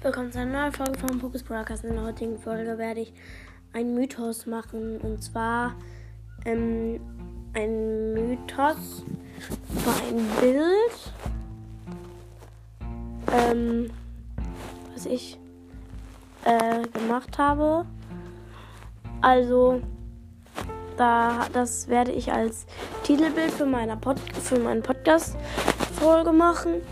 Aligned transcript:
willkommen 0.00 0.30
zu 0.30 0.38
einer 0.38 0.60
neuen 0.60 0.72
Folge 0.72 0.96
vom 0.96 1.20
Focus 1.20 1.42
Broadcast. 1.42 1.82
In 1.82 1.94
der 1.94 2.04
heutigen 2.04 2.38
Folge 2.38 2.78
werde 2.78 3.00
ich 3.00 3.12
einen 3.72 3.96
Mythos 3.96 4.46
machen 4.46 4.98
und 4.98 5.20
zwar 5.22 5.74
ähm, 6.44 7.00
ein 7.52 8.14
Mythos 8.14 9.02
war 9.84 9.94
ein 10.08 10.24
Bild, 10.40 11.12
ähm, 13.32 13.90
was 14.94 15.06
ich 15.06 15.36
äh, 16.44 16.86
gemacht 16.96 17.36
habe. 17.36 17.84
Also 19.20 19.82
da 20.96 21.48
das 21.52 21.88
werde 21.88 22.12
ich 22.12 22.32
als 22.32 22.66
Titelbild 23.02 23.50
für, 23.50 23.66
meine 23.66 23.96
Pod 23.96 24.20
für 24.42 24.60
meinen 24.60 24.82
Podcast 24.82 25.36
Folge 25.98 26.30
machen. 26.30 26.82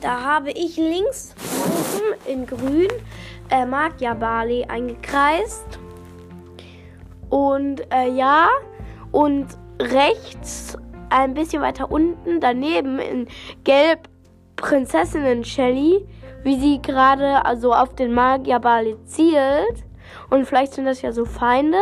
Da 0.00 0.22
habe 0.22 0.50
ich 0.50 0.76
links 0.76 1.34
oben 1.58 2.14
in 2.26 2.46
grün 2.46 2.88
äh, 3.50 3.64
Magia 3.66 4.14
Barley 4.14 4.64
eingekreist. 4.64 5.78
Und 7.30 7.82
äh, 7.92 8.10
ja, 8.10 8.48
und 9.12 9.46
rechts 9.80 10.76
ein 11.10 11.34
bisschen 11.34 11.62
weiter 11.62 11.90
unten 11.90 12.40
daneben 12.40 12.98
in 12.98 13.28
gelb 13.64 14.08
Prinzessinnen 14.56 15.44
Shelly, 15.44 16.06
wie 16.42 16.58
sie 16.58 16.82
gerade 16.82 17.44
also 17.44 17.72
auf 17.72 17.94
den 17.94 18.12
Magia 18.12 18.58
Barley 18.58 18.96
zielt. 19.04 19.84
Und 20.30 20.46
vielleicht 20.46 20.74
sind 20.74 20.86
das 20.86 21.02
ja 21.02 21.12
so 21.12 21.24
Feinde. 21.24 21.78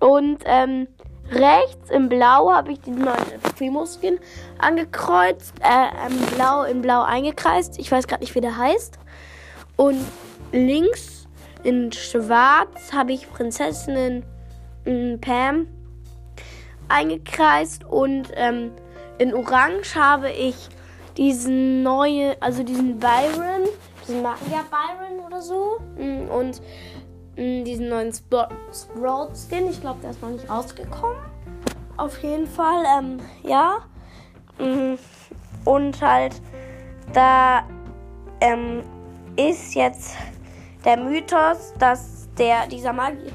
Und 0.00 0.42
ähm, 0.46 0.88
Rechts 1.30 1.90
im 1.90 2.08
Blau 2.08 2.52
habe 2.52 2.72
ich 2.72 2.80
den 2.80 2.96
neuen 2.96 3.40
Primo-Skin 3.56 4.18
angekreuzt. 4.58 5.54
Äh, 5.60 5.88
in 6.08 6.26
Blau, 6.34 6.64
in 6.64 6.82
Blau 6.82 7.02
eingekreist. 7.02 7.78
Ich 7.78 7.90
weiß 7.90 8.06
gerade 8.06 8.22
nicht, 8.22 8.34
wie 8.34 8.40
der 8.40 8.56
heißt. 8.56 8.98
Und 9.76 10.04
links 10.52 11.26
in 11.62 11.92
Schwarz 11.92 12.92
habe 12.92 13.12
ich 13.12 13.30
Prinzessinnen 13.32 14.24
äh, 14.84 15.16
Pam 15.16 15.66
eingekreist. 16.88 17.84
Und 17.84 18.28
ähm, 18.34 18.72
in 19.18 19.34
Orange 19.34 19.94
habe 19.94 20.30
ich 20.30 20.68
diesen 21.16 21.82
neuen, 21.82 22.36
also 22.40 22.62
diesen 22.62 22.98
Byron, 22.98 23.68
diesen 24.02 24.22
Magier 24.22 24.64
Byron 24.70 25.24
oder 25.26 25.40
so. 25.40 25.78
Mm, 25.96 26.28
und 26.28 26.60
Mm, 26.60 27.13
diesen 27.36 27.88
neuen 27.88 28.12
Sprout 28.12 29.32
Skin. 29.34 29.68
Ich 29.70 29.80
glaube, 29.80 30.00
der 30.02 30.10
ist 30.10 30.22
noch 30.22 30.30
nicht 30.30 30.48
rausgekommen. 30.48 31.18
Auf 31.96 32.22
jeden 32.22 32.46
Fall, 32.46 32.84
ähm, 32.98 33.18
ja. 33.42 33.78
Mm, 34.58 34.94
und 35.64 36.00
halt, 36.00 36.40
da 37.12 37.66
ähm, 38.40 38.82
ist 39.36 39.74
jetzt 39.74 40.16
der 40.84 40.96
Mythos, 40.96 41.72
dass 41.78 42.28
der, 42.38 42.66
dieser 42.66 42.92
Magier, 42.92 43.32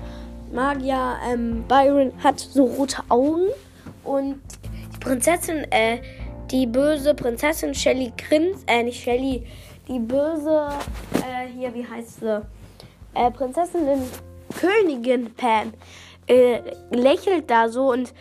Magier 0.52 1.18
ähm, 1.32 1.64
Byron 1.68 2.12
hat 2.24 2.40
so 2.40 2.66
rote 2.66 3.04
Augen 3.10 3.48
und 4.04 4.42
die 4.94 4.98
Prinzessin, 5.00 5.66
äh, 5.72 6.00
die 6.52 6.66
böse 6.66 7.14
Prinzessin 7.14 7.74
Shelly 7.74 8.12
Grins, 8.18 8.64
äh, 8.68 8.84
nicht 8.84 9.02
Shelly, 9.02 9.46
die 9.88 10.00
böse, 10.00 10.70
äh, 11.16 11.48
hier, 11.56 11.74
wie 11.74 11.86
heißt 11.86 12.20
sie? 12.20 12.42
Äh, 13.14 13.32
Prinzessin 13.32 13.88
Königin 14.60 15.34
Pam 15.36 15.74
äh, 16.28 16.62
lächelt 16.92 17.50
da 17.50 17.70
so 17.70 17.92
und 17.92 18.14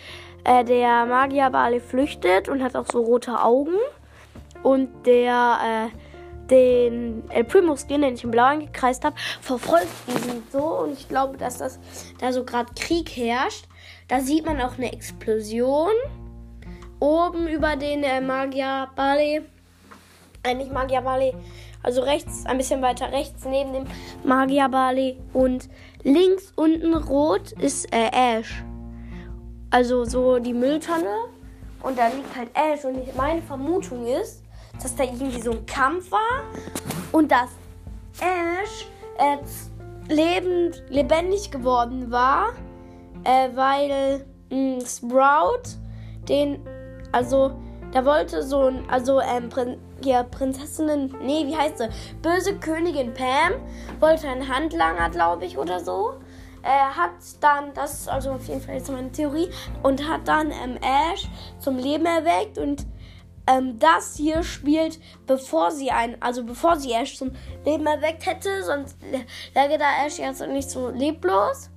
äh, 0.44 0.64
der 0.64 1.06
Magier 1.06 1.50
Bale 1.50 1.80
flüchtet 1.80 2.48
und 2.48 2.62
hat 2.62 2.76
auch 2.76 2.86
so 2.90 3.02
rote 3.02 3.40
Augen. 3.42 3.76
Und 4.62 5.06
der, 5.06 5.90
äh, 5.92 6.48
den 6.50 7.22
El 7.30 7.44
Primo 7.44 7.76
Skin, 7.76 8.02
den 8.02 8.14
ich 8.14 8.24
in 8.24 8.30
Blau 8.30 8.44
angekreist 8.44 9.04
habe, 9.04 9.16
verfolgt 9.40 9.88
diesen 10.06 10.42
so. 10.50 10.64
Und 10.80 10.92
ich 10.94 11.08
glaube, 11.08 11.36
dass 11.36 11.58
das 11.58 11.78
da 12.18 12.32
so 12.32 12.44
gerade 12.44 12.72
Krieg 12.74 13.10
herrscht. 13.10 13.66
Da 14.08 14.20
sieht 14.20 14.46
man 14.46 14.60
auch 14.60 14.78
eine 14.78 14.92
Explosion 14.92 15.92
oben 16.98 17.46
über 17.46 17.76
den 17.76 18.02
äh, 18.02 18.20
Magier 18.20 18.88
Bale. 18.96 19.44
Äh, 20.42 20.54
nicht 20.54 20.72
Magier 20.72 21.02
Bale, 21.02 21.34
also 21.82 22.02
rechts, 22.02 22.44
ein 22.46 22.58
bisschen 22.58 22.82
weiter 22.82 23.12
rechts 23.12 23.44
neben 23.44 23.72
dem 23.72 23.84
Magia 24.24 24.68
Barley. 24.68 25.18
Und 25.32 25.68
links 26.02 26.52
unten 26.56 26.94
rot 26.94 27.52
ist 27.52 27.92
äh, 27.92 28.10
Ash. 28.12 28.62
Also 29.70 30.04
so 30.04 30.38
die 30.38 30.54
Mülltonne. 30.54 31.16
Und 31.82 31.98
da 31.98 32.08
liegt 32.08 32.34
halt 32.36 32.50
Ash. 32.54 32.84
Und 32.84 32.98
ich, 32.98 33.14
meine 33.14 33.42
Vermutung 33.42 34.06
ist, 34.06 34.42
dass 34.82 34.94
da 34.96 35.04
irgendwie 35.04 35.40
so 35.40 35.52
ein 35.52 35.66
Kampf 35.66 36.10
war. 36.10 36.44
Und 37.12 37.30
dass 37.30 37.50
Ash 38.20 38.86
äh, 39.18 39.38
lebend, 40.12 40.82
lebendig 40.88 41.50
geworden 41.50 42.10
war. 42.10 42.54
Äh, 43.24 43.50
weil 43.54 44.26
mh, 44.50 44.84
Sprout 44.84 45.78
den, 46.28 46.60
also 47.12 47.52
da 47.92 48.04
wollte 48.04 48.42
so 48.42 48.66
ein, 48.66 48.88
also 48.88 49.20
ähm, 49.20 49.48
hier 50.02 50.22
Prinzessinnen, 50.24 51.14
nee, 51.22 51.46
wie 51.46 51.56
heißt 51.56 51.78
sie? 51.78 51.88
Böse 52.22 52.56
Königin 52.56 53.14
Pam 53.14 53.54
wollte 54.00 54.28
einen 54.28 54.48
Handlanger, 54.48 55.10
glaube 55.10 55.44
ich, 55.44 55.58
oder 55.58 55.80
so. 55.80 56.14
Er 56.62 56.96
hat 56.96 57.12
dann, 57.40 57.72
das 57.74 58.00
ist 58.00 58.08
also 58.08 58.32
auf 58.32 58.46
jeden 58.46 58.60
Fall 58.60 58.74
jetzt 58.74 58.90
meine 58.90 59.12
Theorie, 59.12 59.48
und 59.82 60.06
hat 60.08 60.26
dann 60.26 60.50
ähm, 60.50 60.78
Ash 60.82 61.28
zum 61.58 61.78
Leben 61.78 62.04
erweckt 62.04 62.58
und 62.58 62.84
ähm, 63.46 63.78
das 63.78 64.16
hier 64.16 64.42
spielt, 64.42 64.98
bevor 65.26 65.70
sie 65.70 65.90
ein, 65.90 66.20
also 66.20 66.44
bevor 66.44 66.76
sie 66.76 66.92
Ash 66.92 67.16
zum 67.16 67.32
Leben 67.64 67.86
erweckt 67.86 68.26
hätte, 68.26 68.64
sonst 68.64 68.98
läge 69.54 69.78
da 69.78 70.04
Ash 70.04 70.18
jetzt 70.18 70.46
nicht 70.46 70.68
so 70.68 70.90
leblos 70.90 71.70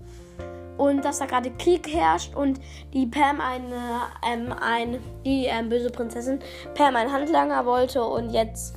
und 0.82 1.06
dass 1.06 1.20
da 1.20 1.28
gerade 1.28 1.52
Krieg 1.52 1.88
herrscht 1.94 2.36
und 2.36 2.60
die 2.92 3.06
Pam 3.06 3.40
eine, 3.40 4.02
ähm, 4.28 4.52
ein, 4.52 4.98
die 5.24 5.46
ähm, 5.46 5.70
böse 5.70 5.92
Prinzessin 5.92 6.40
Pam 6.74 6.96
einen 6.96 7.12
Handlanger 7.12 7.68
wollte 7.68 8.04
und 8.04 8.32
jetzt 8.32 8.74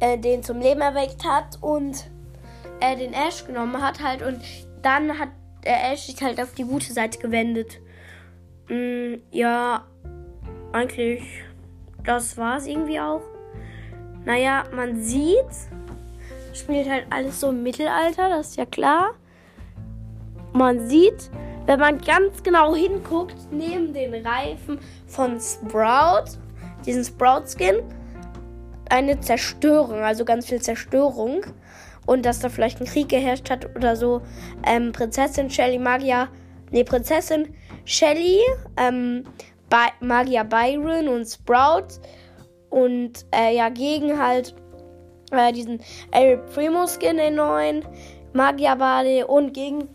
äh, 0.00 0.18
den 0.18 0.42
zum 0.42 0.60
Leben 0.60 0.82
erweckt 0.82 1.24
hat 1.26 1.56
und 1.62 2.10
er 2.78 2.94
den 2.94 3.14
Ash 3.14 3.46
genommen 3.46 3.80
hat 3.80 4.02
halt 4.02 4.20
und 4.20 4.42
dann 4.82 5.18
hat 5.18 5.30
der 5.64 5.92
Ash 5.92 6.02
sich 6.02 6.22
halt 6.22 6.38
auf 6.38 6.52
die 6.52 6.64
gute 6.64 6.92
Seite 6.92 7.18
gewendet. 7.18 7.78
Mm, 8.68 9.14
ja, 9.30 9.86
eigentlich, 10.72 11.22
das 12.04 12.36
war 12.36 12.58
es 12.58 12.66
irgendwie 12.66 13.00
auch. 13.00 13.22
Naja, 14.26 14.64
man 14.74 15.02
sieht, 15.02 15.38
spielt 16.52 16.86
halt 16.86 17.06
alles 17.08 17.40
so 17.40 17.48
im 17.48 17.62
Mittelalter, 17.62 18.28
das 18.28 18.48
ist 18.48 18.56
ja 18.58 18.66
klar. 18.66 19.14
Man 20.52 20.88
sieht, 20.88 21.30
wenn 21.66 21.78
man 21.78 21.98
ganz 21.98 22.42
genau 22.42 22.74
hinguckt, 22.74 23.36
neben 23.52 23.92
den 23.92 24.14
Reifen 24.26 24.78
von 25.06 25.38
Sprout, 25.40 26.38
diesen 26.84 27.04
Sprout-Skin, 27.04 27.82
eine 28.88 29.20
Zerstörung, 29.20 30.00
also 30.00 30.24
ganz 30.24 30.46
viel 30.46 30.60
Zerstörung. 30.60 31.46
Und 32.06 32.26
dass 32.26 32.40
da 32.40 32.48
vielleicht 32.48 32.80
ein 32.80 32.86
Krieg 32.86 33.08
geherrscht 33.08 33.50
hat 33.50 33.76
oder 33.76 33.94
so. 33.94 34.22
Ähm, 34.66 34.90
Prinzessin 34.90 35.48
Shelly 35.48 35.78
Magia, 35.78 36.28
nee, 36.72 36.82
Prinzessin 36.82 37.54
Shelly, 37.84 38.40
ähm, 38.76 39.24
By 39.68 39.90
Magia 40.00 40.42
Byron 40.42 41.06
und 41.06 41.26
Sprout. 41.26 42.00
Und 42.70 43.26
äh, 43.32 43.54
ja, 43.54 43.68
gegen 43.68 44.18
halt 44.18 44.56
äh, 45.30 45.52
diesen 45.52 45.80
El 46.10 46.38
Primo 46.38 46.86
Skin, 46.86 47.16
den 47.16 47.36
neuen. 47.36 47.84
Magierbade 48.32 49.26
und 49.26 49.52
gegen 49.54 49.88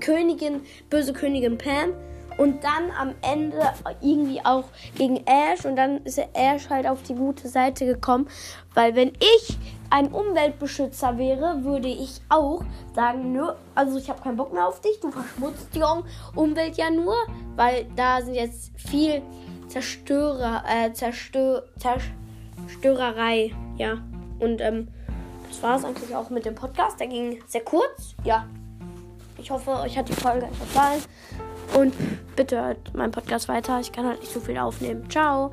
Königin, 0.00 0.62
böse 0.88 1.12
Königin 1.12 1.58
Pam. 1.58 1.92
Und 2.38 2.64
dann 2.64 2.90
am 2.98 3.14
Ende 3.20 3.58
irgendwie 4.00 4.40
auch 4.42 4.64
gegen 4.96 5.18
Ash. 5.26 5.66
Und 5.66 5.76
dann 5.76 5.98
ist 6.04 6.18
Ash 6.32 6.70
halt 6.70 6.86
auf 6.86 7.02
die 7.02 7.14
gute 7.14 7.48
Seite 7.48 7.84
gekommen. 7.84 8.28
Weil 8.72 8.94
wenn 8.94 9.08
ich 9.08 9.58
ein 9.90 10.10
Umweltbeschützer 10.10 11.18
wäre, 11.18 11.64
würde 11.64 11.88
ich 11.88 12.22
auch 12.30 12.64
sagen, 12.94 13.32
nö, 13.32 13.52
also 13.74 13.98
ich 13.98 14.08
habe 14.08 14.22
keinen 14.22 14.38
Bock 14.38 14.54
mehr 14.54 14.66
auf 14.66 14.80
dich. 14.80 14.98
Du 15.00 15.10
verschmutzt 15.10 15.68
die 15.74 15.82
Umwelt 16.34 16.78
ja 16.78 16.88
nur. 16.88 17.16
Weil 17.56 17.86
da 17.94 18.22
sind 18.22 18.36
jetzt 18.36 18.72
viel 18.80 19.20
Zerstörer, 19.68 20.62
äh, 20.66 20.94
Zerstör, 20.94 21.64
Zerstörerei. 21.78 23.52
Ja. 23.76 23.98
Und 24.38 24.62
ähm, 24.62 24.88
das 25.50 25.62
war 25.62 25.76
es 25.76 25.84
eigentlich 25.84 26.14
auch 26.14 26.30
mit 26.30 26.46
dem 26.46 26.54
Podcast. 26.54 26.98
Der 27.00 27.08
ging 27.08 27.42
sehr 27.46 27.62
kurz. 27.62 28.14
Ja. 28.24 28.46
Ich 29.36 29.50
hoffe, 29.50 29.70
euch 29.72 29.96
hat 29.98 30.08
die 30.08 30.14
Folge 30.14 30.46
gefallen. 30.46 31.02
Und 31.74 31.94
bitte 32.36 32.62
hört 32.62 32.94
meinen 32.94 33.10
Podcast 33.10 33.48
weiter. 33.48 33.80
Ich 33.80 33.92
kann 33.92 34.06
halt 34.06 34.20
nicht 34.20 34.32
so 34.32 34.40
viel 34.40 34.58
aufnehmen. 34.58 35.08
Ciao. 35.10 35.52